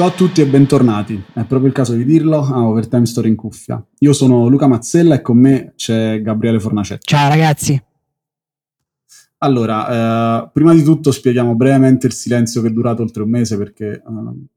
[0.00, 1.22] Ciao a tutti e bentornati.
[1.34, 3.86] È proprio il caso di dirlo a Overtime Story in cuffia.
[3.98, 7.06] Io sono Luca Mazzella e con me c'è Gabriele Fornacetti.
[7.06, 7.78] Ciao ragazzi.
[9.36, 13.58] Allora, eh, prima di tutto spieghiamo brevemente il silenzio che è durato oltre un mese
[13.58, 14.02] perché eh,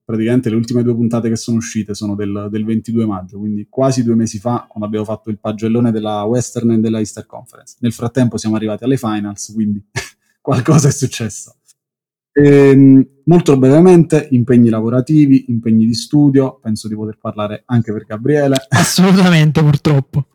[0.05, 4.01] praticamente le ultime due puntate che sono uscite sono del, del, 22 maggio, quindi quasi
[4.01, 7.75] due mesi fa quando abbiamo fatto il pagellone della Western e della Easter Conference.
[7.81, 9.85] Nel frattempo siamo arrivati alle finals, quindi
[10.39, 11.57] qualcosa è successo.
[12.33, 18.65] Ehm, molto brevemente, impegni lavorativi, impegni di studio, penso di poter parlare anche per Gabriele.
[18.69, 20.25] Assolutamente, purtroppo.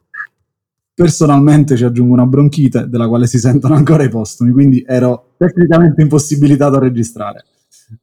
[0.95, 6.03] Personalmente ci aggiungo una bronchite della quale si sentono ancora i postumi, quindi ero tecnicamente
[6.03, 7.45] impossibilitato a registrare.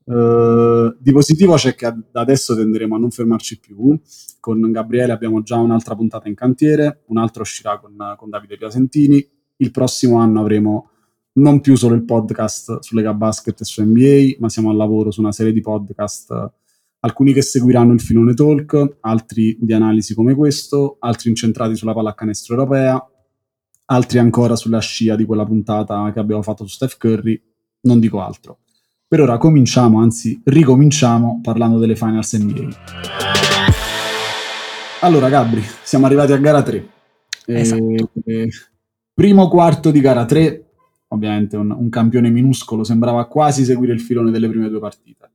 [0.05, 3.99] Uh, di positivo c'è che ad adesso tenderemo a non fermarci più.
[4.39, 9.27] Con Gabriele abbiamo già un'altra puntata in cantiere, un'altra uscirà con, con Davide Piasentini.
[9.57, 10.89] Il prossimo anno avremo
[11.37, 15.11] non più solo il podcast su Lega Basket e su NBA, ma siamo al lavoro
[15.11, 16.51] su una serie di podcast
[17.05, 22.55] alcuni che seguiranno il filone talk, altri di analisi come questo, altri incentrati sulla pallacanestro
[22.55, 23.09] europea,
[23.85, 27.39] altri ancora sulla scia di quella puntata che abbiamo fatto su Steph Curry,
[27.81, 28.59] non dico altro.
[29.07, 32.69] Per ora cominciamo, anzi ricominciamo parlando delle finals NBA.
[35.01, 36.89] Allora Gabri, siamo arrivati a gara 3.
[37.45, 38.09] Esatto.
[38.25, 38.49] E,
[39.13, 40.64] primo quarto di gara 3,
[41.09, 45.31] ovviamente un, un campione minuscolo, sembrava quasi seguire il filone delle prime due partite.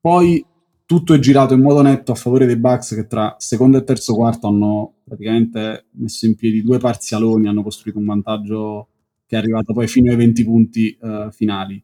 [0.00, 0.44] Poi
[0.86, 4.14] tutto è girato in modo netto a favore dei Bucks che tra secondo e terzo
[4.14, 8.88] quarto hanno praticamente messo in piedi due parzialoni, hanno costruito un vantaggio
[9.26, 11.82] che è arrivato poi fino ai 20 punti uh, finali.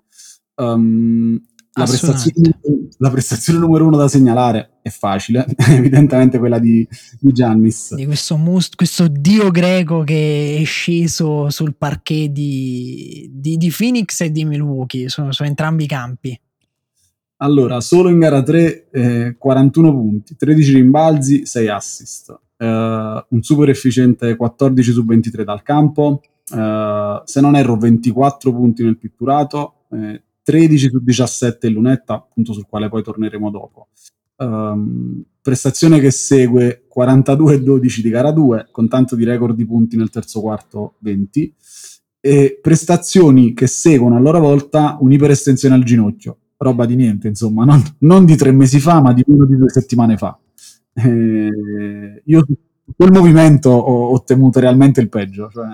[0.55, 1.41] Um,
[1.72, 2.60] la, prestazione,
[2.98, 6.87] la, prestazione, numero uno da segnalare è facile, evidentemente quella di,
[7.20, 7.94] di Giannis.
[7.94, 14.21] Di questo, mus- questo, dio greco che è sceso sul parquet di, di, di Phoenix
[14.21, 16.41] e di Milwaukee, sono, sono entrambi i campi.
[17.37, 22.41] Allora, solo in gara 3, eh, 41 punti, 13 rimbalzi, 6 assist.
[22.56, 22.65] Uh,
[23.31, 26.21] un super efficiente 14 su 23 dal campo.
[26.53, 32.53] Uh, se non erro, 24 punti nel pitturato, eh, 13 su 17 in lunetta, punto
[32.53, 33.88] sul quale poi torneremo dopo.
[34.47, 40.10] Um, prestazione che segue 42-12 di gara 2, con tanto di record di punti nel
[40.10, 41.54] terzo quarto 20.
[42.20, 47.82] E prestazioni che seguono a loro volta un'iperestensione al ginocchio, roba di niente, insomma, non,
[48.00, 50.38] non di tre mesi fa, ma di uno di due settimane fa.
[50.94, 52.54] Eh, io su
[52.97, 55.50] quel movimento ho, ho, temuto realmente il peggio.
[55.50, 55.66] Cioè.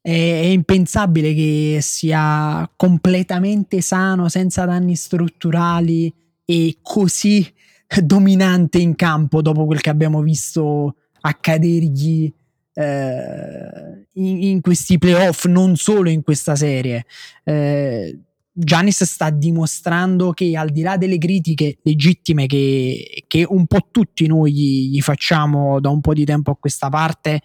[0.00, 6.12] È, è, impensabile che sia completamente sano, senza danni strutturali
[6.44, 7.44] e così
[8.02, 12.32] dominante in campo dopo quel che abbiamo visto accadergli
[12.74, 17.06] eh, in, in, questi playoff, non solo in questa serie.
[17.44, 18.18] Eh,
[18.52, 24.26] Giannis sta dimostrando che al di là delle critiche legittime che, che un po' tutti
[24.26, 27.42] noi gli, gli, facciamo da un po' di tempo a questa parte,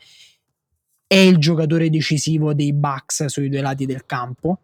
[1.06, 4.62] è il giocatore decisivo dei Bucks sui due lati del campo.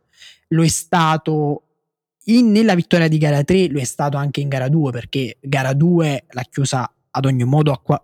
[0.49, 1.63] Lo è stato
[2.29, 5.73] in, nella vittoria di gara 3, lo è stato anche in gara 2 perché gara
[5.73, 8.01] 2 l'ha chiusa ad ogni modo a,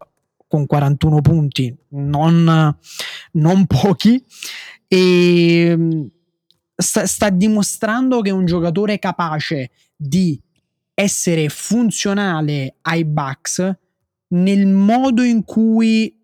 [0.47, 2.77] con 41 punti, non,
[3.31, 4.23] non pochi.
[4.87, 6.09] E
[6.75, 10.39] sta, sta dimostrando che è un giocatore capace di
[10.93, 13.77] essere funzionale ai Bucks
[14.29, 16.15] nel modo in cui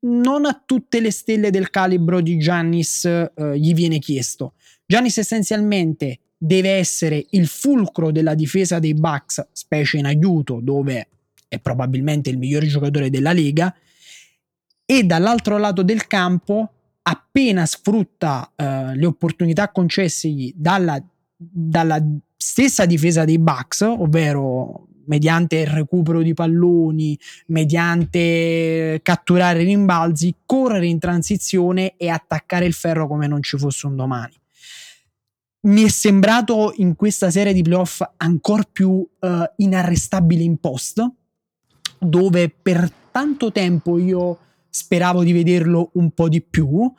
[0.00, 4.54] non a tutte le stelle del calibro di Giannis eh, gli viene chiesto.
[4.86, 11.08] Giannis essenzialmente deve essere il fulcro della difesa dei Bucks, specie in aiuto, dove
[11.48, 13.74] è probabilmente il miglior giocatore della lega,
[14.86, 16.72] e dall'altro lato del campo
[17.02, 21.02] appena sfrutta uh, le opportunità concessegli dalla,
[21.36, 22.02] dalla
[22.36, 30.98] stessa difesa dei Bucks, ovvero mediante il recupero di palloni, mediante catturare rimbalzi, correre in
[30.98, 34.34] transizione e attaccare il ferro come non ci fosse un domani.
[35.60, 39.06] Mi è sembrato in questa serie di playoff ancora più uh,
[39.56, 41.04] inarrestabile in post,
[41.98, 44.38] dove per tanto tempo io
[44.70, 46.92] speravo di vederlo un po' di più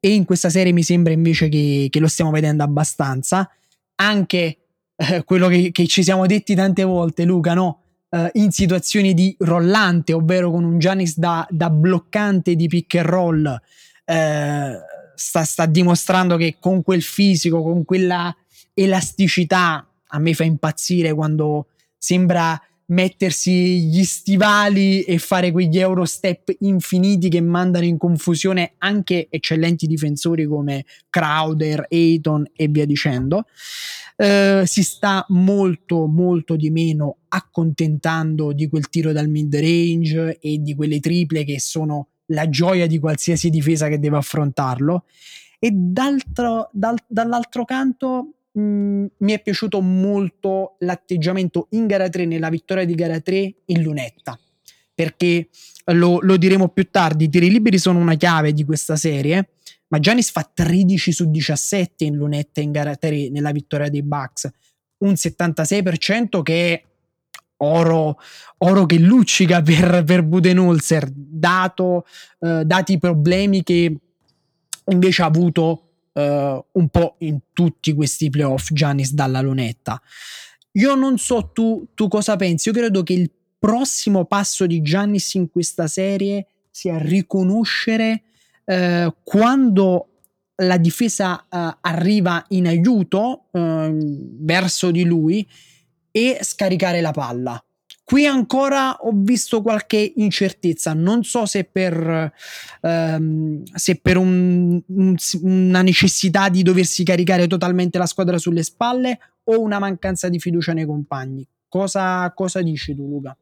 [0.00, 3.50] e in questa serie mi sembra invece che, che lo stiamo vedendo abbastanza.
[3.96, 4.58] Anche
[4.96, 7.80] eh, quello che, che, ci siamo detti tante volte, Luca, no?
[8.08, 13.06] Eh, in situazioni di rollante, ovvero con un Giannis da, da bloccante di pick and
[13.06, 13.60] roll,
[14.04, 14.78] eh,
[15.16, 18.34] sta, sta dimostrando che con quel fisico, con quella
[18.74, 21.66] elasticità, a me fa impazzire quando
[21.98, 29.86] sembra mettersi gli stivali e fare quegli Eurostep infiniti che mandano in confusione anche eccellenti
[29.86, 33.46] difensori come Crowder, Ayton e via dicendo.
[34.18, 40.58] eh, si sta molto molto di meno accontentando di quel tiro dal mid range e
[40.62, 45.04] di quelle triple che sono la gioia di qualsiasi difesa che deve affrontarlo.
[45.58, 46.20] E dal,
[46.70, 52.94] dall'altro canto mh, mm, mi è piaciuto molto l'atteggiamento in gara 3 nella vittoria di
[52.94, 54.38] gara 3 in lunetta.
[54.94, 55.48] Perché
[55.92, 59.50] lo, lo diremo più tardi i tiri liberi sono una chiave di questa serie
[59.88, 64.50] ma Giannis fa 13 su 17 in lunetta in gara 3 nella vittoria dei Bucks.
[64.98, 66.82] Un 76% che è
[67.58, 68.18] oro,
[68.58, 72.04] oro che luccica per, per Budenholzer dato,
[72.40, 73.96] eh, dati i problemi che
[74.88, 80.00] invece ha avuto uh, un po' in tutti questi playoff Giannis dalla lunetta.
[80.72, 85.34] Io non so tu, tu cosa pensi, io credo che il prossimo passo di Giannis
[85.34, 88.22] in questa serie sia riconoscere
[88.64, 90.10] uh, quando
[90.56, 95.46] la difesa uh, arriva in aiuto verso di lui
[96.16, 97.62] e scaricare la palla.
[98.02, 102.32] Qui ancora ho visto qualche incertezza, non so se per,
[102.80, 109.18] ehm, se per un, un, una necessità di doversi caricare totalmente la squadra sulle spalle
[109.44, 111.46] o una mancanza di fiducia nei compagni.
[111.68, 113.36] Cosa, cosa dici tu Luca?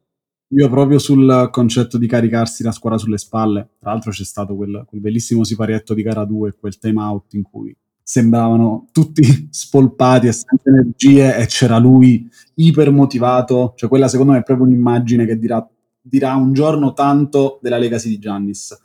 [0.48, 4.84] Io proprio sul concetto di caricarsi la squadra sulle spalle, tra l'altro c'è stato quel,
[4.88, 10.32] quel bellissimo siparietto di gara 2, quel time out in cui sembravano tutti spolpati e
[10.32, 15.38] senza energie e c'era lui iper motivato, cioè quella secondo me è proprio un'immagine che
[15.38, 15.66] dirà,
[16.00, 18.78] dirà un giorno tanto della legacy di Giannis.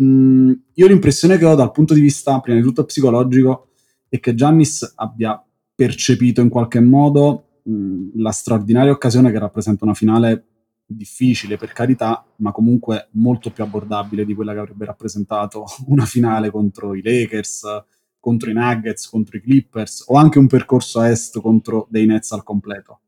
[0.00, 3.68] Mm, io l'impressione che ho dal punto di vista prima di tutto psicologico
[4.08, 5.42] è che Giannis abbia
[5.74, 10.44] percepito in qualche modo mh, la straordinaria occasione che rappresenta una finale
[10.86, 16.50] difficile per carità, ma comunque molto più abbordabile di quella che avrebbe rappresentato una finale
[16.50, 17.64] contro i Lakers,
[18.20, 22.30] contro i Nuggets, contro i Clippers o anche un percorso a est contro dei Nets
[22.32, 23.00] al completo.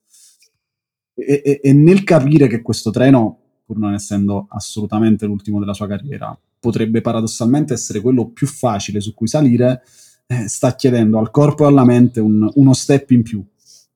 [1.15, 5.87] E, e, e, nel capire che questo treno, pur non essendo assolutamente l'ultimo della sua
[5.87, 9.83] carriera, potrebbe paradossalmente essere quello più facile su cui salire,
[10.27, 13.45] eh, sta chiedendo al corpo e alla mente un, uno step in più.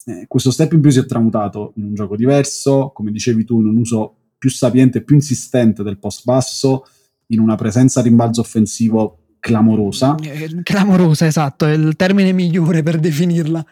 [0.04, 3.60] Eh, questo step in più si è tramutato in un gioco diverso, come dicevi tu,
[3.60, 6.84] in un uso più sapiente, più insistente del post basso,
[7.28, 10.16] in una presenza a rimbalzo offensivo clamorosa.
[10.16, 13.64] Eh, clamorosa, esatto, è il termine migliore per definirla.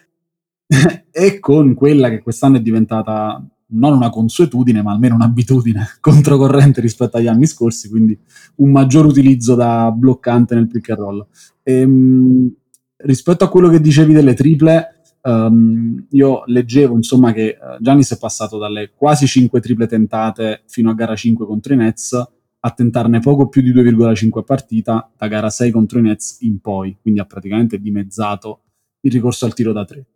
[1.10, 7.16] e con quella che quest'anno è diventata non una consuetudine, ma almeno un'abitudine controcorrente rispetto
[7.16, 8.16] agli anni scorsi, quindi
[8.56, 11.26] un maggior utilizzo da bloccante nel pick and roll.
[11.64, 12.54] Ehm,
[12.98, 18.18] rispetto a quello che dicevi delle triple, um, io leggevo insomma che uh, Giannis è
[18.18, 22.28] passato dalle quasi 5 triple tentate fino a gara 5 contro i Nets
[22.66, 26.60] a tentarne poco più di 2,5 a partita da gara 6 contro i Nets in
[26.60, 28.62] poi, quindi ha praticamente dimezzato
[29.00, 30.06] il ricorso al tiro da 3.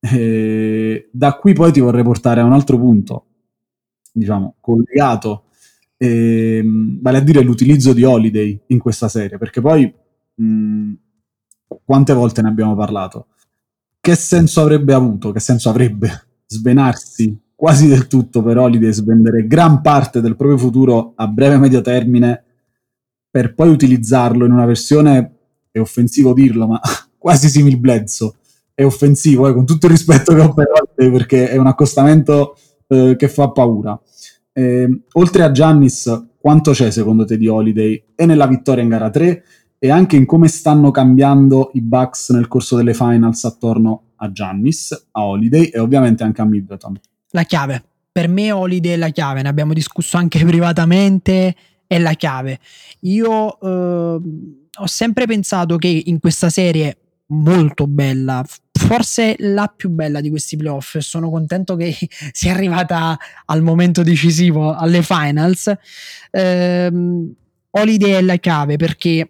[0.00, 3.26] E da qui poi ti vorrei portare a un altro punto,
[4.12, 5.46] diciamo, collegato,
[5.96, 9.92] ehm, vale a dire l'utilizzo di Holiday in questa serie, perché poi
[10.36, 10.92] mh,
[11.84, 13.26] quante volte ne abbiamo parlato?
[14.00, 16.08] Che senso avrebbe avuto, che senso avrebbe
[16.46, 21.58] svenarsi quasi del tutto per Holiday svendere gran parte del proprio futuro a breve e
[21.58, 22.44] medio termine
[23.28, 25.38] per poi utilizzarlo in una versione,
[25.72, 26.80] è offensivo dirlo, ma
[27.18, 28.30] quasi simil Bledsoe.
[28.72, 32.56] È offensivo, eh, con tutto il rispetto che ho per Holiday, perché è un accostamento
[32.86, 34.00] eh, che fa paura.
[34.52, 38.04] Eh, oltre a Giannis, quanto c'è secondo te di Holiday?
[38.14, 39.44] E nella vittoria in gara 3
[39.80, 45.08] e anche in come stanno cambiando i Bucks nel corso delle finals attorno a Giannis,
[45.10, 47.00] a Holiday e ovviamente anche a Middleton
[47.30, 47.84] la chiave.
[48.10, 51.54] Per me Holiday è la chiave, ne abbiamo discusso anche privatamente,
[51.86, 52.58] è la chiave.
[53.00, 54.20] Io eh,
[54.80, 56.98] ho sempre pensato che in questa serie
[57.30, 61.94] molto bella, forse la più bella di questi playoff, sono contento che
[62.32, 63.16] sia arrivata
[63.46, 65.72] al momento decisivo, alle finals.
[66.30, 66.90] Eh,
[67.70, 69.28] Holiday è la chiave perché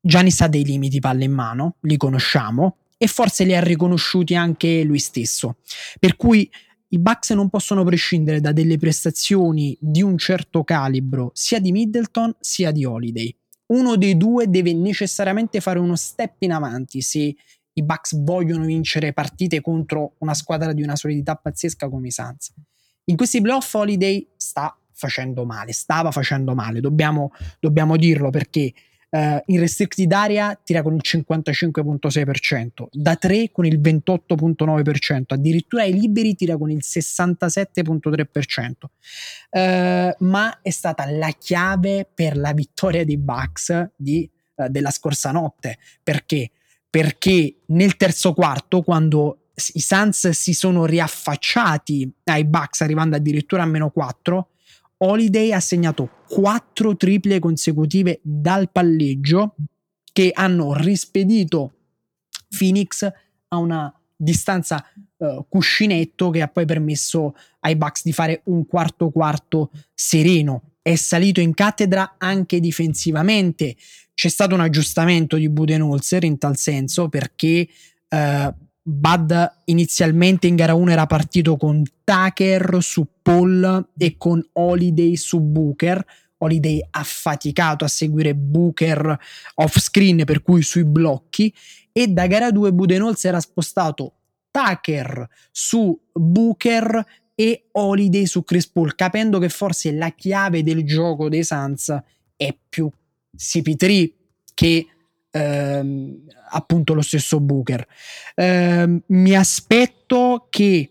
[0.00, 4.82] Giannis ha dei limiti palle in mano, li conosciamo, e forse li ha riconosciuti anche
[4.82, 5.56] lui stesso.
[5.98, 6.48] Per cui
[6.88, 12.34] i Bucks non possono prescindere da delle prestazioni di un certo calibro sia di Middleton
[12.38, 13.34] sia di Holiday.
[13.66, 17.34] Uno dei due deve necessariamente fare uno step in avanti se
[17.72, 22.52] i Bucks vogliono vincere partite contro una squadra di una solidità pazzesca come i Suns.
[23.06, 28.72] In questi playoff Holiday sta facendo male, stava facendo male, dobbiamo, dobbiamo dirlo perché
[29.16, 35.98] Uh, in restricted area tira con il 55.6%, da 3 con il 28.9%, addirittura ai
[35.98, 38.72] liberi tira con il 67.3%.
[39.48, 45.30] Uh, ma è stata la chiave per la vittoria dei Bucks di, uh, della scorsa
[45.30, 45.78] notte.
[46.02, 46.50] Perché?
[46.90, 53.66] Perché nel terzo quarto, quando i Suns si sono riaffacciati ai Bucks arrivando addirittura a
[53.66, 54.48] meno 4.
[54.98, 59.54] Holiday ha segnato 4 triple consecutive dal palleggio
[60.12, 61.74] che hanno rispedito
[62.56, 63.06] Phoenix
[63.48, 64.82] a una distanza
[65.18, 70.76] uh, cuscinetto che ha poi permesso ai Bucks di fare un quarto quarto sereno.
[70.80, 73.76] È salito in cattedra anche difensivamente.
[74.14, 77.68] C'è stato un aggiustamento di Budenholzer in tal senso perché
[78.08, 78.54] uh,
[78.88, 85.40] Bud inizialmente in gara 1 era partito con Tucker su Paul e con Holiday su
[85.40, 86.04] Booker.
[86.38, 89.18] Holiday ha faticato a seguire Booker
[89.54, 91.52] off screen, per cui sui blocchi.
[91.90, 94.12] E da gara 2 Budenholzer era spostato
[94.52, 101.28] Tucker su Booker e Holiday su Chris Paul, capendo che forse la chiave del gioco
[101.28, 101.92] dei Suns
[102.36, 102.88] è più
[103.36, 104.12] CP3
[104.54, 104.86] che
[105.36, 106.16] ehm,
[106.50, 107.86] appunto lo stesso Booker.
[108.34, 110.90] Eh, mi aspetto che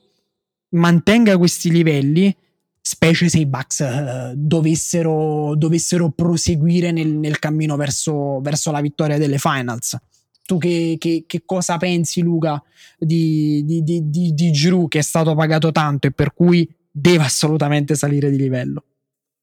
[0.70, 2.36] mantenga questi livelli,
[2.82, 9.18] specie se i Bucks eh, dovessero, dovessero, proseguire nel, nel cammino verso, verso, la vittoria
[9.18, 9.98] delle finals.
[10.46, 12.62] Tu che, che, che cosa pensi, Luca,
[13.00, 17.24] di, di, di, di, di Giroud che è stato pagato tanto e per cui deve
[17.24, 18.84] assolutamente salire di livello?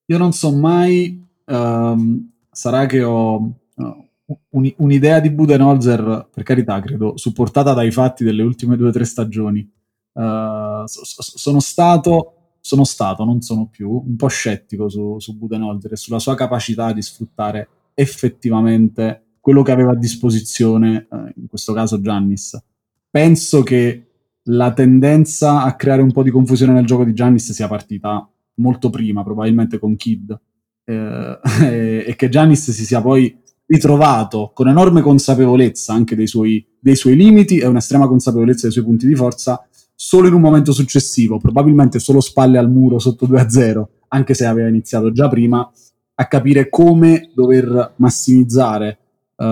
[0.06, 3.52] Io non so mai, um, sarà che ho
[4.50, 9.04] un, un'idea di Budenholzer, per carità, credo, supportata dai fatti delle ultime due o tre
[9.04, 9.60] stagioni.
[10.12, 15.36] Uh, so, so, sono stato, sono stato, non sono più, un po' scettico su, su
[15.36, 21.46] Budenholzer e sulla sua capacità di sfruttare effettivamente quello che aveva a disposizione, uh, in
[21.48, 22.60] questo caso Giannis.
[23.10, 24.06] Penso che
[24.46, 28.90] la tendenza a creare un po' di confusione nel gioco di Giannis sia partita molto
[28.90, 30.38] prima, probabilmente con Kid,
[30.84, 31.38] eh,
[32.06, 33.40] e che Giannis si sia poi
[33.72, 38.84] ritrovato con enorme consapevolezza anche dei suoi, dei suoi limiti e un'estrema consapevolezza dei suoi
[38.84, 43.84] punti di forza solo in un momento successivo, probabilmente solo spalle al muro sotto 2-0,
[44.08, 45.70] anche se aveva iniziato già prima,
[46.14, 48.98] a capire come dover massimizzare
[49.36, 49.44] uh,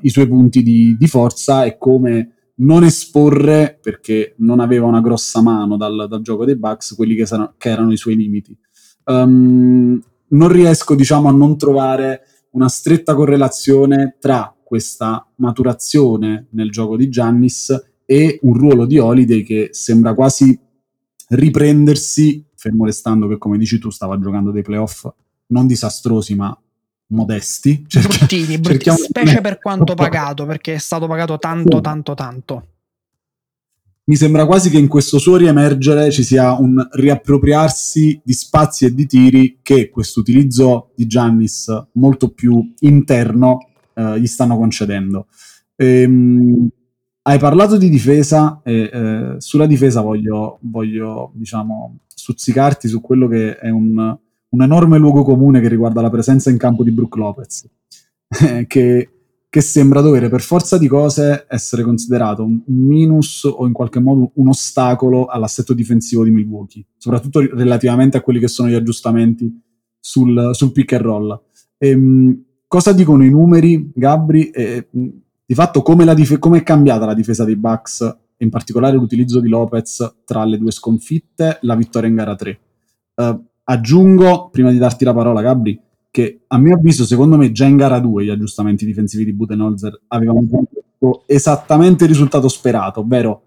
[0.00, 5.40] i suoi punti di, di, forza e come non esporre, perché non aveva una grossa
[5.40, 8.56] mano dal, dal gioco dei Bucks, quelli che, sarà, che erano i suoi limiti.
[9.04, 16.96] Um, non riesco, diciamo, a non trovare una stretta correlazione tra questa maturazione nel gioco
[16.96, 20.58] di Giannis e un ruolo di Holiday che sembra quasi
[21.28, 25.06] riprendersi, fermo restando che come dici tu stava giocando dei playoff
[25.46, 26.58] non disastrosi ma
[27.08, 27.84] modesti.
[27.88, 32.66] Bruttini, bruttini specie per quanto pagato, perché è stato pagato tanto, tanto, tanto
[34.04, 38.94] mi sembra quasi che in questo suo riemergere ci sia un riappropriarsi di spazi e
[38.94, 45.26] di tiri che questo utilizzo di Giannis molto più interno eh, gli stanno concedendo.
[45.76, 46.68] Ehm,
[47.22, 53.56] hai parlato di difesa e eh, sulla difesa voglio, voglio diciamo, stuzzicarti su quello che
[53.56, 53.96] è un,
[54.48, 57.68] un, enorme luogo comune che riguarda la presenza in campo di Brook Lopez,
[58.66, 59.11] che
[59.52, 64.30] che sembra dovere per forza di cose essere considerato un, minus o in qualche modo
[64.36, 69.54] un ostacolo all'assetto difensivo di Milwaukee, soprattutto relativamente a quelli che sono gli aggiustamenti
[70.00, 71.42] sul, sul pick and roll.
[71.76, 74.48] Ehm, cosa dicono i numeri, Gabri?
[74.48, 79.38] E, di fatto come, dif- come, è cambiata la difesa dei Bucks, in particolare l'utilizzo
[79.38, 82.60] di Lopez tra le due sconfitte, la vittoria in gara 3.
[83.16, 85.78] Uh, eh, aggiungo, prima di darti la parola, Gabri,
[86.12, 90.02] che a mio avviso, secondo me, già in gara 2 gli aggiustamenti difensivi di Budenholzer
[90.08, 90.46] avevano
[91.26, 93.42] esattamente il risultato sperato, ovvero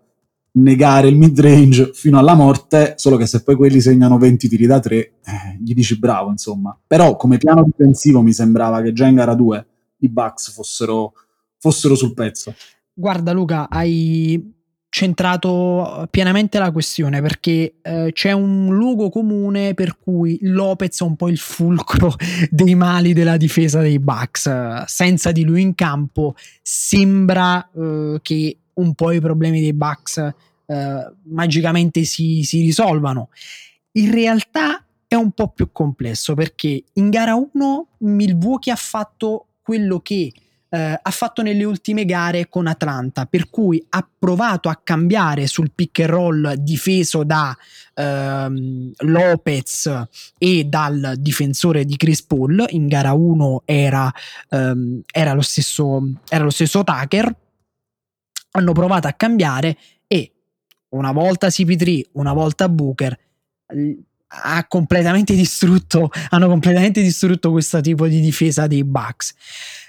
[0.53, 4.65] negare il mid range fino alla morte, solo che se poi quelli segnano 20 tiri
[4.65, 5.13] da 3, eh,
[5.61, 6.75] gli dici bravo, insomma.
[6.87, 9.67] Però come piano difensivo mi sembrava che già in gara 2
[9.99, 11.13] i Bucks fossero,
[11.59, 12.55] fossero sul pezzo.
[12.91, 14.54] Guarda Luca, hai
[14.95, 21.17] centrato pienamente la questione perché eh, c'è un luogo comune per cui Lopez è un
[21.17, 22.15] po' il fulcro
[22.49, 24.85] dei mali della difesa dei Bucks.
[24.85, 30.17] Senza di lui in campo sembra eh, che un po' i problemi dei Bucks
[30.65, 33.31] eh, magicamente si, si risolvano.
[33.97, 39.99] In realtà è un po' più complesso perché in gara 1 Milwaukee ha fatto quello
[39.99, 40.31] che
[40.75, 45.71] eh, ha fatto nelle ultime gare con Atlanta, per cui ha provato a cambiare sul
[45.73, 47.55] pick and roll difeso da
[47.93, 50.03] ehm, Lopez
[50.37, 52.65] e dal difensore di Chris Paul.
[52.71, 54.11] In gara 1 era,
[54.49, 57.33] ehm, era, lo stesso, era lo stesso Tucker.
[58.51, 59.77] Hanno provato a cambiare
[60.07, 60.31] e
[60.89, 63.17] una volta CP3, una volta Booker
[64.27, 69.33] ha completamente distrutto, hanno completamente distrutto questo tipo di difesa dei Bucks.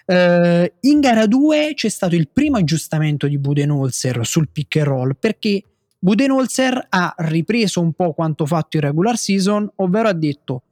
[0.07, 5.17] Uh, in gara 2 c'è stato il primo aggiustamento di Budenholzer sul pick and roll
[5.19, 5.65] perché
[5.99, 10.63] Budenholzer ha ripreso un po' quanto fatto in regular season, ovvero ha detto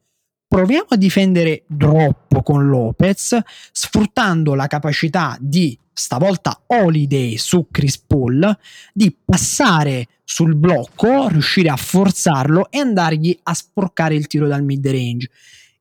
[0.47, 3.37] proviamo a difendere troppo con Lopez,
[3.73, 8.57] sfruttando la capacità di stavolta Holiday su Chris Paul,
[8.93, 14.87] di passare sul blocco, riuscire a forzarlo e andargli a sporcare il tiro dal mid
[14.87, 15.29] range.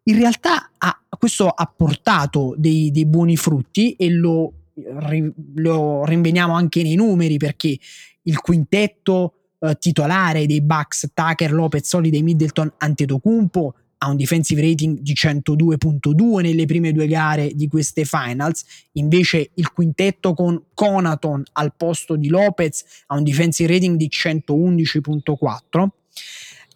[0.04, 4.54] In realtà ha, questo ha portato dei, dei buoni frutti e lo,
[5.56, 7.78] lo rinveniamo anche nei numeri perché
[8.24, 15.00] il quintetto eh, titolare dei Bucks, Tucker, Lopez, Holiday, Middleton, Antetokounmpo ha un defensive rating
[15.00, 21.74] di 102.2 nelle prime due gare di queste finals, invece il quintetto con Conaton al
[21.76, 25.88] posto di Lopez ha un defensive rating di 111.4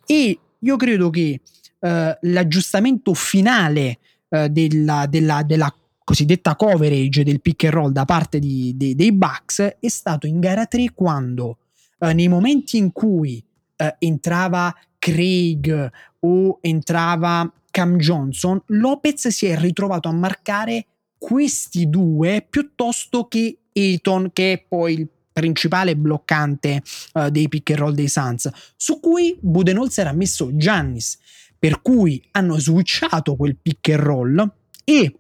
[0.06, 1.42] e io credo che
[1.80, 8.40] eh, l'aggiustamento finale eh, della, della, della cosiddetta coverage del pick and roll da parte
[8.40, 11.58] di, de, dei Bucks è stato in gara 3 quando
[12.00, 13.44] eh, nei momenti in cui
[13.76, 20.86] eh, entrava Craig o entrava Cam Johnson, Lopez si è ritrovato a marcare
[21.18, 26.82] questi due piuttosto che Eton, che è poi il principale bloccante
[27.14, 31.20] uh, dei pick and roll dei Suns, su cui Budenholzer ha messo Giannis,
[31.58, 34.52] per cui hanno switchato quel pick and roll
[34.84, 35.14] e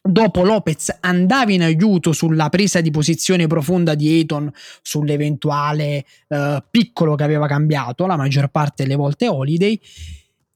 [0.00, 4.50] Dopo Lopez andava in aiuto sulla presa di posizione profonda di Ayton
[4.80, 9.78] sull'eventuale uh, piccolo che aveva cambiato, la maggior parte delle volte Holiday,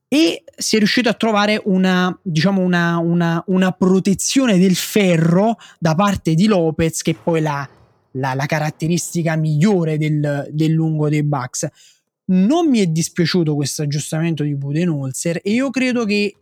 [0.08, 5.94] e si è riuscito a trovare una, diciamo una, una, una protezione del ferro da
[5.94, 7.68] parte di Lopez, che poi la,
[8.12, 11.68] la, la caratteristica migliore del, del lungo dei Bucks.
[12.24, 16.34] Non mi è dispiaciuto questo aggiustamento di Budenholzer e io credo che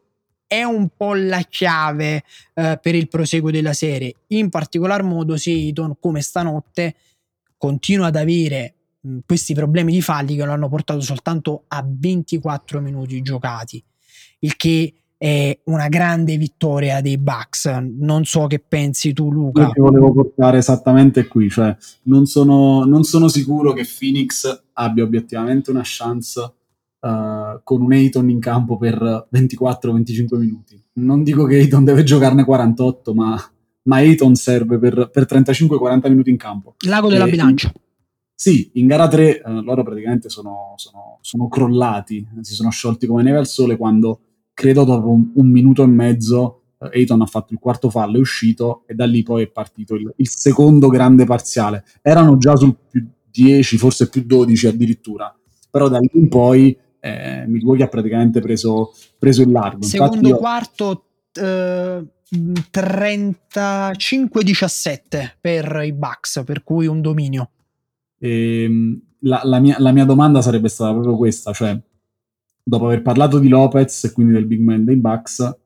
[0.46, 2.24] è un po' la chiave
[2.54, 4.14] eh, per il proseguo della serie.
[4.28, 6.96] In particolar modo Seaton, come stanotte,
[7.56, 12.80] continua ad avere mh, questi problemi di falli che lo hanno portato soltanto a 24
[12.80, 13.82] minuti giocati,
[14.40, 17.66] il che è una grande vittoria dei Bucks.
[17.66, 19.64] Non so che pensi tu, Luca.
[19.64, 25.04] Io ti volevo portare esattamente qui, cioè non sono, non sono sicuro che Phoenix abbia
[25.04, 30.82] obiettivamente una chance uh, con un Ayton in campo per 24-25 minuti.
[30.94, 33.38] Non dico che Ayton deve giocarne 48, ma,
[33.82, 36.76] ma Ayton serve per, per 35-40 minuti in campo.
[36.86, 37.70] Lago della e, bilancia.
[38.34, 43.22] Sì, in gara 3 uh, loro praticamente sono, sono, sono, crollati, si sono sciolti come
[43.22, 44.20] neve al sole quando
[44.60, 48.82] credo dopo un, un minuto e mezzo Ayton ha fatto il quarto fallo, è uscito
[48.86, 51.82] e da lì poi è partito il, il secondo grande parziale.
[52.02, 55.34] Erano già sul più 10, forse più 12 addirittura,
[55.70, 59.82] però da lì in poi eh, Milwaukee ha praticamente preso, preso il largo.
[59.82, 60.36] Secondo io...
[60.36, 67.48] quarto eh, 35-17 per i Bucks, per cui un dominio.
[68.18, 71.80] E, ehm, la, la, mia, la, mia, domanda sarebbe stata proprio questa, cioè
[72.62, 75.58] dopo aver parlato di Lopez e quindi del big man dei Bucks,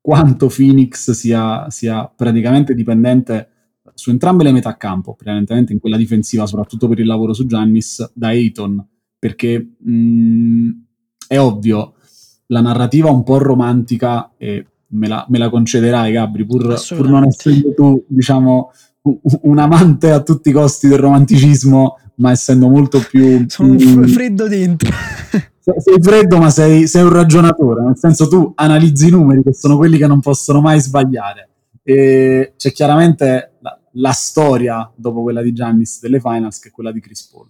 [0.00, 3.48] quanto Phoenix sia, sia praticamente dipendente
[3.94, 8.12] su entrambe le metà campo, prevalentemente in quella difensiva, soprattutto per il lavoro su Giannis,
[8.14, 8.86] da Ayton
[9.20, 10.70] perché mh, mm,
[11.28, 11.92] è ovvio,
[12.46, 17.26] la narrativa un po' romantica, e me la, me la concederai Gabri, pur, pur, non
[17.26, 18.72] essendo tu, diciamo,
[19.42, 23.44] un amante a tutti i costi del romanticismo, ma essendo molto più...
[23.46, 24.90] Sono mh, freddo dentro.
[25.78, 29.76] Sei freddo, ma sei, sei, un ragionatore, nel senso tu analizzi i numeri, che sono
[29.76, 31.48] quelli che non possono mai sbagliare.
[31.82, 36.92] E c'è chiaramente la, la storia dopo quella di Giannis delle finals, che è quella
[36.92, 37.48] di Chris Paul.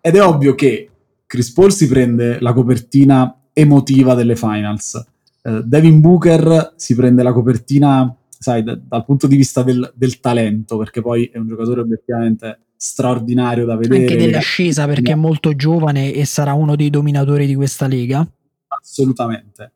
[0.00, 0.90] Ed è ovvio che
[1.26, 5.04] Chris Paul si prende la copertina emotiva delle finals.
[5.42, 10.20] Uh, Devin Booker si prende la copertina, sai, d- dal punto di vista del, del,
[10.20, 14.02] talento, perché poi è un giocatore obiettivamente straordinario da vedere.
[14.02, 18.26] Anche dell'ascesa, perché è molto giovane e sarà uno dei dominatori di questa lega.
[18.68, 19.72] Assolutamente.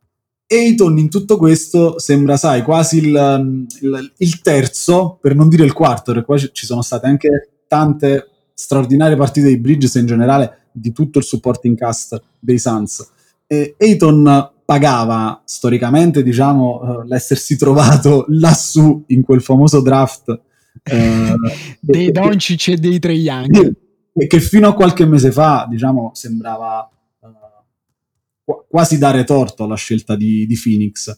[0.47, 5.73] Ayton in tutto questo sembra, sai, quasi il, il, il, terzo, per non dire il
[5.73, 10.93] quarto, perché qua ci sono state anche tante straordinarie partite di Bridges in generale di
[10.93, 13.11] tutto il supporting cast dei Suns.
[13.47, 20.41] E Ayton pagava storicamente, diciamo, uh, l'essersi trovato lassù in quel famoso draft
[20.91, 21.37] uh,
[21.81, 23.73] dei Doncic e dei Trey Young.
[24.15, 26.89] E che fino a qualche mese fa, diciamo, sembrava
[28.45, 31.17] uh, quasi dare torto alla scelta di, di Phoenix.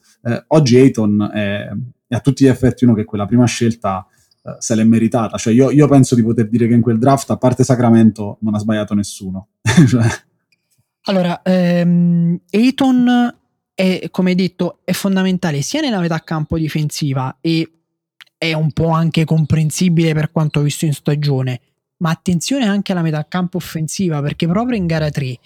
[0.49, 1.69] oggi Ayton è,
[2.07, 4.07] è, a tutti gli effetti uno che quella prima scelta
[4.47, 5.39] eh, se l'è meritata.
[5.39, 8.55] Cioè io, io, penso di poter dire che in quel draft, a parte Sacramento, non
[8.55, 9.49] ha sbagliato nessuno.
[9.89, 10.07] cioè.
[11.05, 13.35] Allora, ehm, Ayton
[13.75, 17.71] è, come detto, è fondamentale sia nella metà campo difensiva e
[18.45, 21.61] è un po' anche comprensibile per quanto visto in stagione,
[21.99, 25.39] ma attenzione anche alla metà campo offensiva perché proprio in gara 3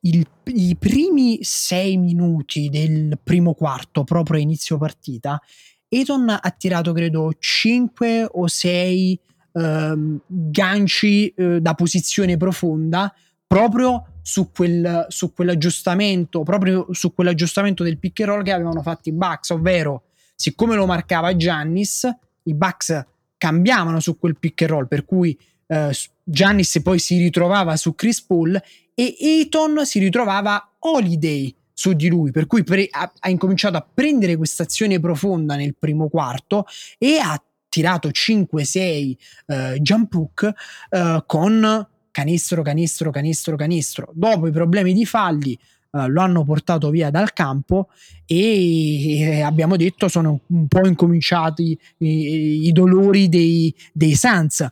[0.00, 5.40] il, i primi 6 minuti del primo quarto, proprio a inizio partita,
[5.88, 9.20] Eton ha tirato credo 5 o 6
[9.52, 13.12] ehm, ganci eh, da posizione profonda
[13.46, 19.08] proprio su, quel, su quell'aggiustamento, proprio su quell'aggiustamento del pick and roll che avevano fatto
[19.08, 22.08] i Bucks, ovvero siccome lo marcava Giannis,
[22.46, 23.04] i Bucks
[23.38, 28.22] cambiavano su quel pick and roll, per cui eh, Giannis poi si ritrovava su Chris
[28.22, 28.60] Paul
[28.94, 33.86] e Eton si ritrovava Holiday su di lui, per cui pre- ha, ha, incominciato a
[33.92, 36.64] prendere questa azione profonda nel primo quarto
[36.98, 39.14] e ha tirato 5-6
[39.46, 40.54] eh, jump hook
[40.88, 44.10] eh, con canestro, canestro, canestro, canestro.
[44.14, 45.58] Dopo i problemi di falli
[46.04, 47.88] eh, lo hanno portato via dal campo
[48.26, 54.66] e abbiamo detto sono un po' incominciati i, i dolori dei, dei Suns.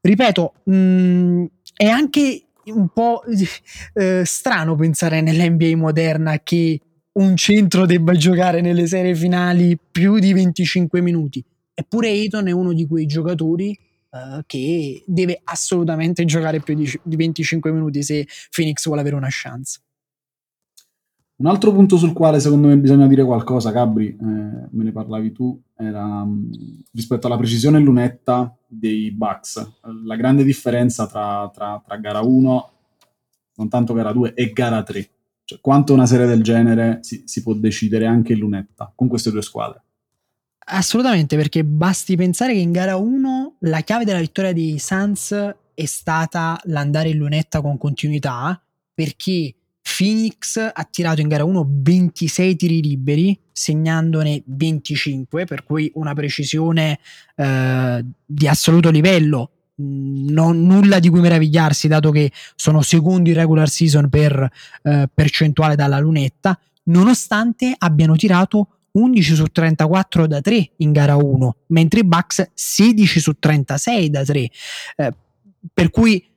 [0.00, 1.44] Ripeto, mh, mm,
[1.76, 3.22] è anche un po'
[3.94, 6.80] eh, strano pensare nell'NBA moderna che
[7.12, 11.44] un centro debba giocare nelle serie finali più di 25 minuti.
[11.74, 13.78] Eppure Eton è uno di quei giocatori
[14.10, 19.28] uh, che deve assolutamente giocare più di, di 25 minuti se Phoenix vuole avere una
[19.30, 19.80] chance.
[21.42, 25.32] Un altro punto sul quale secondo me bisogna dire qualcosa, Gabri, eh, me ne parlavi
[25.32, 26.48] tu, era um,
[26.92, 29.78] rispetto alla precisione lunetta dei Bucks.
[30.04, 32.70] La grande differenza tra, tra, tra gara 1,
[33.56, 35.10] non tanto gara 2, e gara 3.
[35.42, 39.32] Cioè, quanto una serie del genere si, si può decidere anche in lunetta con queste
[39.32, 39.82] due squadre.
[40.66, 45.32] Assolutamente, perché basti pensare che in gara 1 la chiave della vittoria dei Suns
[45.74, 48.62] è stata l'andare in lunetta con continuità,
[48.94, 49.56] perché
[49.96, 56.98] Phoenix ha tirato in gara 1 26 tiri liberi, segnandone 25, per cui una precisione
[57.36, 59.50] eh, di assoluto livello.
[59.82, 64.50] Mm, non, nulla di cui meravigliarsi, dato che sono secondi in regular season per
[64.82, 71.56] eh, percentuale dalla lunetta, nonostante abbiano tirato 11 su 34 da 3 in gara 1,
[71.68, 74.50] mentre i Bucks 16 su 36 da 3.
[74.96, 75.12] Eh,
[75.72, 76.31] per cui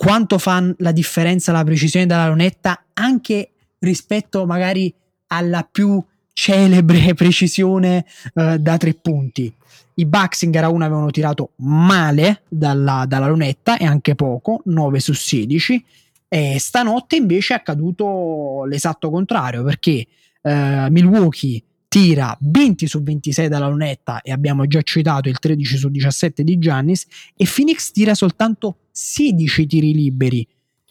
[0.00, 4.90] quanto fa la differenza la precisione della lunetta anche rispetto magari
[5.26, 9.52] alla più celebre precisione eh, da tre punti.
[9.96, 15.00] I Bucks in gara 1 avevano tirato male dalla, dalla lunetta e anche poco, 9
[15.00, 15.84] su 16.
[16.28, 20.06] E stanotte invece è accaduto l'esatto contrario perché
[20.40, 25.90] eh, Milwaukee tira 20 su 26 dalla lunetta e abbiamo già citato il 13 su
[25.90, 30.46] 17 di Giannis e Phoenix tira soltanto 16 tiri liberi.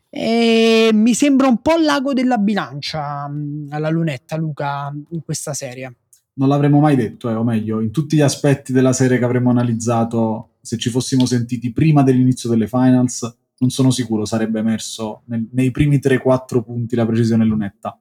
[0.10, 5.96] E mi sembra un po' l'ago della bilancia mm, alla lunetta, Luca, in questa serie.
[6.34, 9.52] Non l'avremmo mai detto, eh, o meglio, in tutti gli aspetti della serie che avremmo
[9.52, 15.48] analizzato, se ci fossimo sentiti prima dell'inizio delle finals, non sono sicuro sarebbe emerso nel,
[15.52, 18.00] nei primi 3-4 punti la precisione lunetta.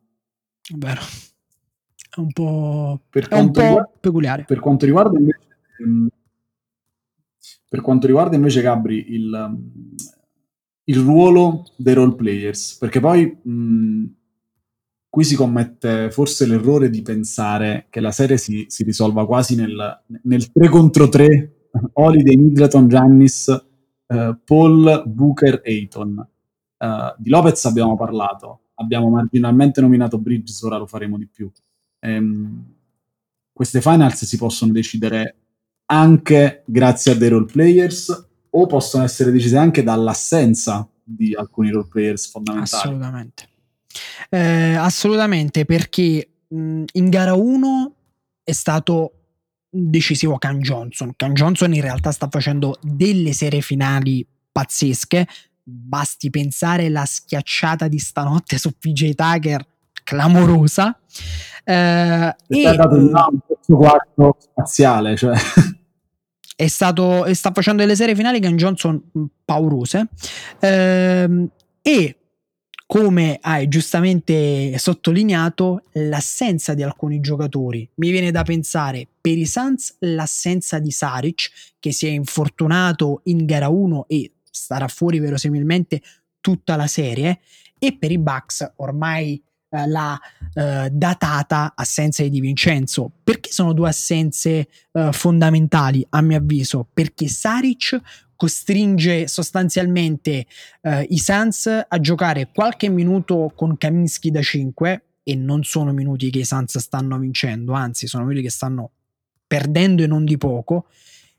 [0.77, 1.01] Vero
[2.19, 4.45] è un po', per è un po riguarda, peculiare.
[4.45, 5.47] Per quanto riguarda invece,
[5.81, 6.09] ehm,
[7.69, 9.59] per quanto riguarda invece Gabri, il,
[10.85, 14.05] il ruolo dei role players, perché poi mh,
[15.09, 20.03] qui si commette forse l'errore di pensare che la serie si, si risolva quasi nel,
[20.23, 23.67] nel 3 contro 3, Holiday, Middleton, Giannis,
[24.07, 26.29] uh, Paul, Booker, Ayton.
[26.79, 31.51] Uh, di Lopez abbiamo parlato, abbiamo marginalmente nominato Bridges, ora lo faremo di più
[32.01, 32.75] ehm,
[33.53, 35.37] queste finals si possono decidere
[35.91, 41.89] anche grazie a dei role players o possono essere decise anche dall'assenza di alcuni role
[41.89, 42.83] players fondamentali.
[42.83, 43.49] Assolutamente.
[44.29, 47.95] Eh, assolutamente, perché mh, in gara 1
[48.43, 49.13] è stato
[49.71, 51.13] decisivo Can Johnson.
[51.17, 55.27] Can Johnson in realtà sta facendo delle serie finali pazzesche.
[55.63, 59.67] Basti pensare alla schiacciata di stanotte su PJ Tucker,
[60.03, 60.99] clamorosa.
[61.65, 63.11] Eh, è e, dato un
[63.67, 65.37] quarto spaziale, cioè.
[66.61, 70.09] È stato, e sta facendo delle serie finali Gun Johnson mm, paurose.
[70.59, 71.49] Eh,
[71.81, 72.17] e
[72.85, 77.89] come hai giustamente sottolineato, l'assenza di alcuni giocatori.
[77.95, 83.45] Mi viene da pensare per i Suns l'assenza di Saric, che si è infortunato in
[83.45, 86.03] gara 1 e starà fuori verosimilmente
[86.41, 87.39] tutta la serie,
[87.79, 90.19] e per i Bucks ormai eh, la
[90.55, 93.11] eh, datata assenza di Di Vincenzo.
[93.23, 96.87] Perché sono due assenze eh, fondamentali a mio avviso?
[96.93, 98.01] Perché Saric
[98.35, 100.47] costringe sostanzialmente
[100.83, 106.31] eh, i Suns a giocare qualche minuto con Kaminsky da 5 e non sono minuti
[106.31, 108.93] che i Suns stanno vincendo, anzi sono minuti che stanno
[109.47, 110.87] perdendo e non di poco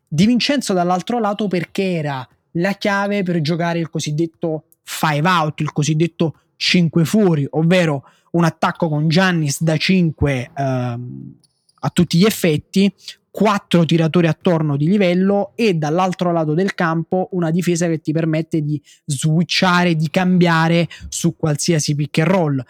[0.08, 5.72] Di Vincenzo dall'altro lato perché era la chiave per giocare il cosiddetto five out, il
[5.72, 11.34] cosiddetto 5 fuori, ovvero un attacco con Giannis da 5 ehm,
[11.82, 12.94] a tutti gli effetti,
[13.32, 18.62] quattro tiratori attorno di livello e dall'altro lato del campo una difesa che ti permette
[18.62, 22.66] di switchare, di cambiare su qualsiasi pick and roll.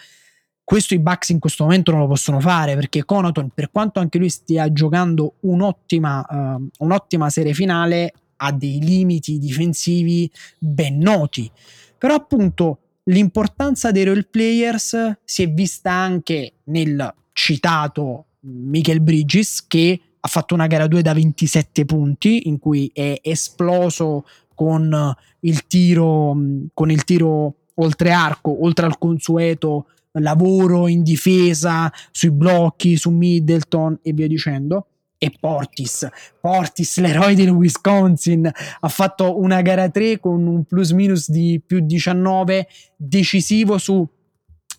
[0.64, 4.20] Questo i Bucks in questo momento non lo possono fare perché Conaton, per quanto anche
[4.20, 11.50] lui stia giocando un'ottima, uh, un'ottima serie finale, ha dei limiti difensivi ben noti.
[11.98, 20.00] Però appunto l'importanza dei role players si è vista anche nel citato Michael Bridges che
[20.20, 26.36] ha fatto una gara 2 da 27 punti in cui è esploso con il tiro
[26.74, 34.00] con il tiro oltre arco, oltre al consueto lavoro in difesa, sui blocchi, su Middleton
[34.02, 34.88] e via dicendo.
[35.22, 36.08] E Portis,
[36.40, 41.82] Portis, l'eroe del Wisconsin, ha fatto una gara 3 con un plus minus di più
[41.82, 44.08] 19, decisivo su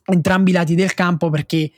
[0.06, 1.70] entrambi i lati del campo perché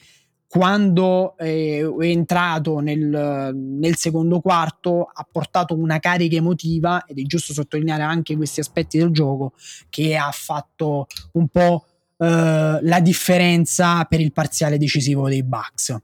[0.47, 7.55] quando è entrato nel, nel, secondo quarto ha portato una carica emotiva ed è giusto
[7.55, 9.55] sottolineare anche questi aspetti del gioco
[9.89, 11.87] che ha fatto un po'
[12.19, 15.97] eh, la differenza per il parziale decisivo dei Bucks.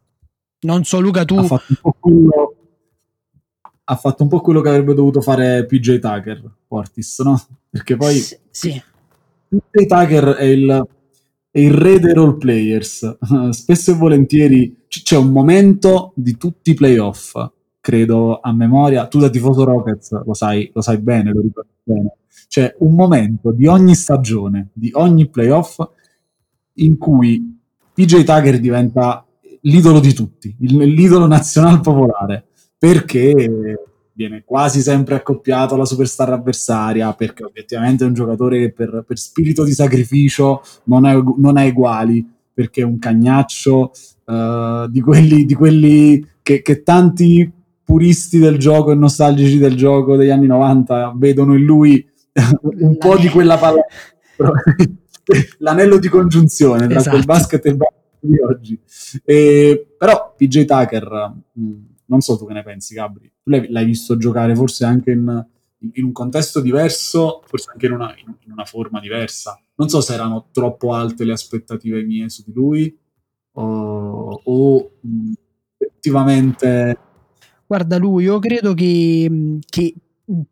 [0.61, 1.37] Non so Luca tu...
[1.37, 2.55] Ha fatto, quello,
[3.85, 7.41] ha fatto un po' quello che avrebbe dovuto fare PJ Tucker, Portis, no?
[7.71, 8.15] Perché poi...
[8.15, 8.83] S- sì.
[9.49, 10.87] PJ Tucker è il
[11.51, 13.19] è il re dei role players.
[13.51, 17.35] Spesso e volentieri c- c'è un momento di tutti i playoff,
[17.81, 19.07] credo a memoria.
[19.09, 22.17] Tu da tifoso Rockets lo sai, lo sai bene, lo ricordi bene.
[22.49, 25.81] C'è un momento di ogni stagione, di ogni playoff,
[26.75, 27.59] in cui
[27.93, 29.27] PJ Tucker diventa
[29.71, 33.79] l'idolo di tutti, il, l'idolo nazionale popolare, perché
[34.19, 39.17] viene quasi sempre accoppiato alla superstar avversaria perché obiettivamente è un giocatore che per, per
[39.17, 43.93] spirito di sacrificio non ha, non ha uguali perché è un cagnaccio
[44.25, 47.49] uh, di quelli, di quelli che, che, tanti
[47.85, 52.05] puristi del gioco e nostalgici del gioco degli anni 90 vedono in lui
[52.63, 53.83] un po' di quella palla
[55.59, 57.11] l'anello di congiunzione tra esatto.
[57.11, 58.81] quel basket e il basket di oggi
[59.25, 61.75] e, però PJ Tucker mh,
[62.09, 63.31] non so tu che ne pensi, Gabri.
[63.43, 65.47] Tu l'hai, l'hai visto giocare forse anche in,
[65.93, 69.61] in, un contesto diverso, forse anche in una, in una, forma diversa.
[69.77, 72.99] Non so se erano troppo alte le aspettative mie su di lui
[73.53, 74.91] o, o
[75.77, 76.99] effettivamente...
[77.67, 79.95] Guarda lui, io credo che, che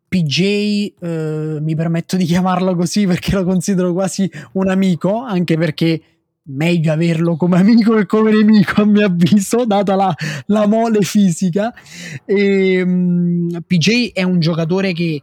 [0.07, 0.41] PJ,
[1.01, 6.03] eh, mi permetto di chiamarlo così perché lo considero quasi un amico, anche perché
[6.47, 10.15] meglio averlo come amico che come nemico a mio avviso data la,
[10.47, 11.73] la mole fisica.
[12.25, 15.23] E, um, PJ è un giocatore che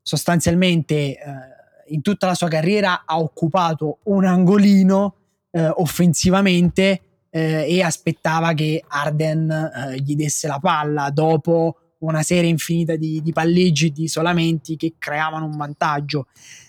[0.00, 5.14] sostanzialmente uh, in tutta la sua carriera ha occupato un angolino
[5.50, 7.00] uh, offensivamente
[7.30, 13.32] uh, e aspettava che Arden gli desse la palla dopo una serie infinita di, di
[13.32, 16.26] palleggi e di isolamenti che creavano un vantaggio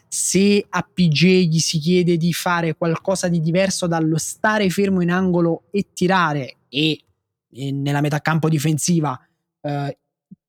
[0.08, 5.12] se a PG gli si chiede di fare qualcosa di diverso dallo stare fermo in
[5.12, 7.04] angolo e tirare e,
[7.52, 9.20] e nella metà campo difensiva
[9.62, 9.98] eh,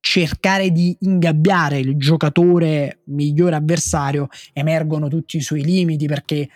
[0.01, 6.49] cercare di ingabbiare il giocatore migliore avversario emergono tutti i suoi limiti perché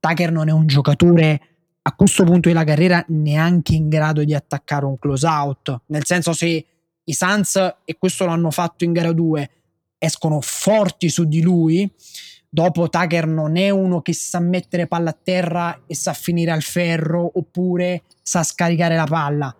[0.00, 1.40] Tucker non è un giocatore
[1.82, 5.82] a questo punto della carriera neanche in grado di attaccare un close out.
[5.86, 6.66] Nel senso se
[7.04, 9.50] i Suns e questo l'hanno fatto in gara 2
[9.98, 11.88] escono forti su di lui
[12.56, 16.62] Dopo Tucker non è uno che sa mettere palla a terra e sa finire al
[16.62, 19.54] ferro oppure sa scaricare la palla.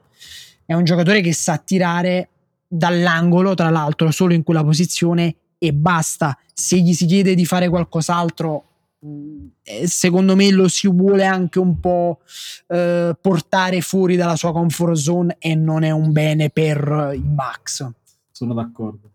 [0.65, 2.31] È un giocatore che sa tirare
[2.67, 6.39] dall'angolo, tra l'altro, solo in quella posizione e basta.
[6.55, 8.65] Se gli si chiede di fare qualcos'altro,
[9.05, 12.21] mm, eh, secondo me lo si vuole anche un po'
[12.69, 17.87] eh, portare fuori dalla sua comfort zone e non è un bene per i Bucks.
[18.31, 19.11] Sono d'accordo.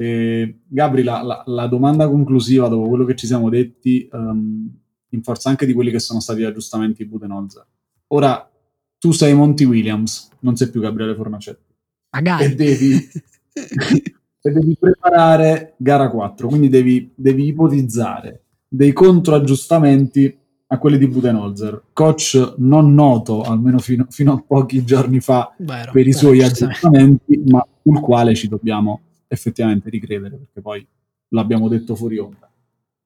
[0.00, 4.66] Eh, Gabri, la, la, la, domanda conclusiva dopo quello che ci siamo detti, um,
[5.10, 7.66] in forza anche di quelli che sono stati gli aggiustamenti Budenholzer.
[8.06, 8.50] Ora,
[8.98, 11.74] tu sei Monty Williams, non sei più Gabriele Fornacetti.
[12.12, 12.44] Magari.
[12.44, 12.94] E devi,
[13.52, 20.34] e devi preparare gara 4, quindi devi, devi ipotizzare dei controaggiustamenti
[20.68, 25.92] a quelli di Budenholzer, coach non noto almeno fino, fino a pochi giorni fa Vero,
[25.92, 30.84] per i suoi aggiustamenti, ma sul quale ci dobbiamo effettivamente ricredere, perché poi
[31.28, 32.50] l'abbiamo detto fuori onda.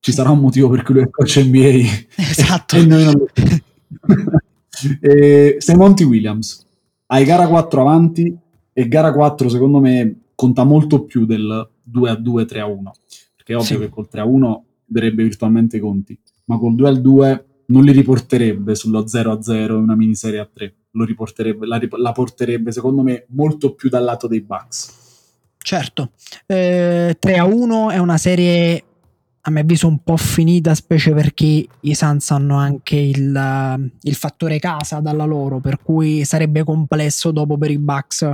[0.00, 1.80] Ci sarà un motivo per cui lui è coach NBA
[2.16, 2.76] esatto.
[2.76, 3.28] e noi non lo
[5.00, 6.66] e, sei Monty Williams,
[7.06, 8.36] hai gara 4 avanti
[8.72, 12.92] e gara 4 secondo me conta molto più del 2 a 2, 3 a 1.
[13.36, 13.78] Perché è ovvio sì.
[13.78, 17.84] che col 3 a 1 darebbe virtualmente i conti, ma col 2 a 2 non
[17.84, 20.74] li riporterebbe sullo 0 a 0 in una miniserie a 3.
[20.92, 25.03] Lo riporterebbe, la, la porterebbe, secondo me, molto più dal lato dei Bucks.
[25.64, 26.10] Certo,
[26.44, 28.84] eh, 3 a 1 è una serie
[29.40, 34.58] a mio avviso un po' finita, specie perché i Suns hanno anche il, il, fattore
[34.58, 38.30] casa dalla loro, per cui sarebbe complesso dopo per i Bucks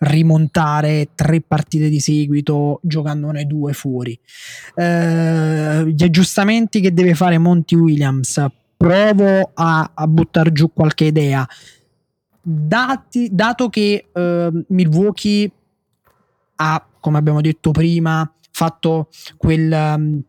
[0.00, 4.18] rimontare tre partite di seguito giocandone due fuori.
[4.74, 8.44] Eh, gli aggiustamenti che deve fare Monty Williams,
[8.76, 11.48] provo a, a buttare giù qualche idea.
[12.42, 15.50] Dati, dato che eh, Milwaukee
[16.56, 19.72] ha, come abbiamo detto prima, fatto quel...
[19.72, 20.22] Um,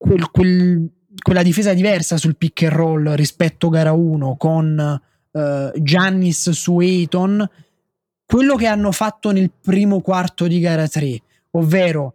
[0.00, 0.90] quel, quel,
[1.22, 5.00] quella difesa diversa sul pick and roll rispetto a gara 1 con
[5.30, 7.48] uh, Giannis su Ayton,
[8.24, 12.14] quello che hanno fatto nel primo quarto di gara 3, ovvero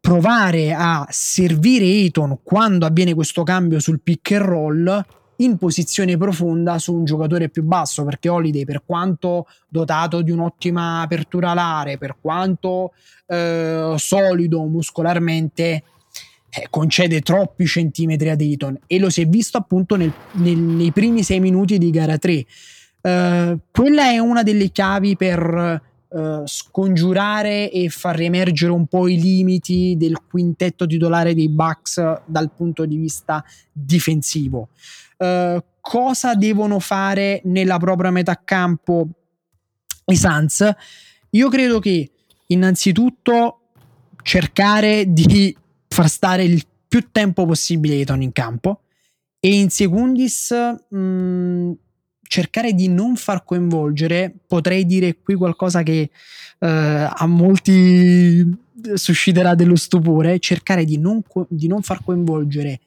[0.00, 5.04] provare a servire Ayton quando avviene questo cambio sul pick and roll
[5.38, 11.02] in posizione profonda su un giocatore più basso perché Holiday per quanto dotato di un'ottima
[11.02, 12.92] apertura alare per quanto
[13.26, 15.82] eh, solido muscolarmente
[16.48, 20.90] eh, concede troppi centimetri a Dayton e lo si è visto appunto nel, nel, nei
[20.90, 22.32] primi sei minuti di gara 3.
[22.32, 29.06] Uh, eh, quella è una delle chiavi per uh, scongiurare e far riemergere un po'
[29.06, 34.68] i limiti del quintetto titolare dei Bucks dal punto di vista difensivo.
[35.16, 39.08] Uh, cosa devono fare nella propria metà campo
[40.06, 40.68] i Suns?
[41.30, 42.10] Io credo che
[42.48, 43.60] innanzitutto
[44.22, 45.56] cercare di
[45.88, 48.80] far stare il più tempo possibile Ayton in campo
[49.40, 50.52] e in secundis
[50.88, 51.72] mh, mm,
[52.22, 56.10] cercare di non far coinvolgere, potrei dire qui qualcosa che
[56.58, 62.80] eh, a molti susciterà dello stupore, cercare di non, di non far coinvolgere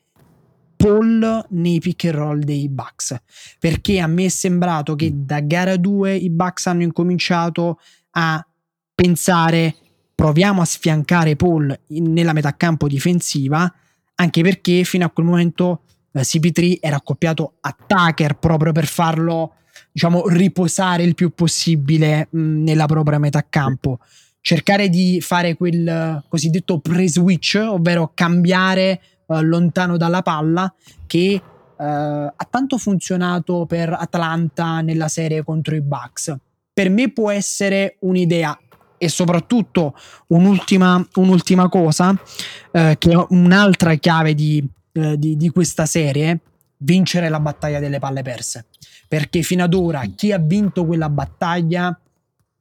[0.81, 3.13] Paul nei pick and roll dei Bucks
[3.59, 7.79] perché a me è sembrato che da gara 2 i Bucks hanno incominciato
[8.11, 8.47] a
[8.95, 9.75] pensare
[10.15, 13.69] proviamo a sfiancare Paul nella metà campo difensiva,
[14.15, 19.55] anche perché fino a quel momento eh, CP3 era accoppiato a Tucker proprio per farlo
[19.91, 23.99] diciamo riposare il più possibile mh, nella propria metà campo.
[24.41, 30.73] Cercare di fare quel cosiddetto pre-switch, ovvero cambiare eh, lontano dalla palla,
[31.05, 31.41] che
[31.79, 36.35] eh, ha tanto funzionato per Atlanta nella serie contro i Bucks.
[36.73, 38.57] Per me può essere un'idea
[38.97, 39.95] e soprattutto
[40.27, 42.13] un'ultima, un'ultima cosa,
[42.71, 46.41] eh, che è un'altra chiave di, eh, di, di questa serie,
[46.77, 48.65] vincere la battaglia delle palle perse.
[49.07, 51.97] Perché fino ad ora chi ha vinto quella battaglia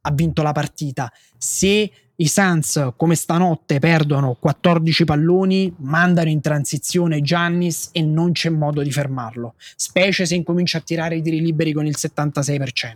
[0.01, 1.11] ha vinto la partita.
[1.37, 8.49] Se i Suns, come stanotte, perdono 14 palloni, mandano in transizione Giannis e non c'è
[8.49, 12.91] modo di fermarlo, specie se incomincia a tirare i tiri liberi con il 76%.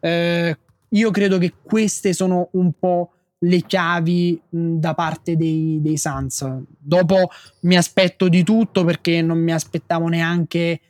[0.00, 5.96] Eh, io credo che queste sono un po' le chiavi mh, da parte dei, dei
[5.96, 6.44] Suns.
[6.78, 10.80] Dopo mi aspetto di tutto perché non mi aspettavo neanche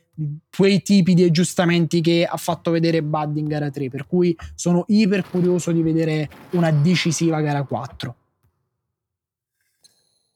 [0.55, 4.85] quei tipi di aggiustamenti che ha fatto vedere Bud in gara 3 per cui sono
[4.87, 8.15] iper curioso di vedere una decisiva gara 4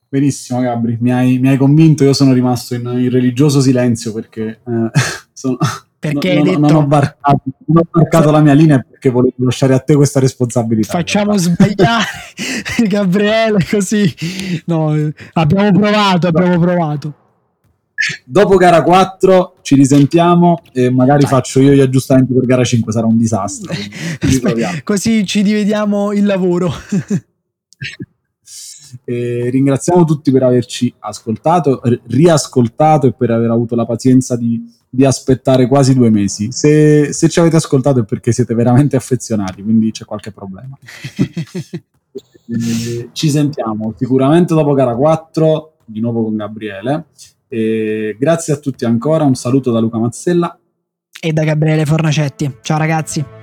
[0.08, 4.62] benissimo Gabri mi hai, mi hai convinto io sono rimasto in, in religioso silenzio perché
[4.66, 4.92] eh,
[5.34, 5.58] sono,
[6.04, 9.74] perché non, detto, non, ho barcato, non ho barcato la mia linea perché volevo lasciare
[9.74, 10.92] a te questa responsabilità.
[10.92, 12.04] Facciamo sbagliare
[12.88, 14.14] Gabriele così.
[14.66, 14.94] No,
[15.34, 17.23] abbiamo provato, abbiamo provato.
[18.26, 21.30] Dopo gara 4 ci risentiamo e magari Dai.
[21.30, 23.74] faccio io gli aggiustamenti per gara 5, sarà un disastro.
[24.84, 26.72] così ci divediamo il lavoro.
[29.06, 35.04] E ringraziamo tutti per averci ascoltato, riascoltato e per aver avuto la pazienza di, di
[35.04, 36.52] aspettare quasi due mesi.
[36.52, 40.78] Se, se, ci avete ascoltato è perché siete veramente affezionati, quindi c'è qualche problema.
[43.12, 47.06] ci sentiamo sicuramente dopo gara 4, di nuovo con Gabriele.
[47.54, 50.58] E grazie a tutti ancora, un saluto da Luca Mazzella
[51.22, 52.58] e da Gabriele Fornacetti.
[52.64, 53.43] Ciao ragazzi.